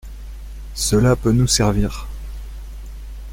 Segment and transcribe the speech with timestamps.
[0.73, 2.07] Cela peut nous servir…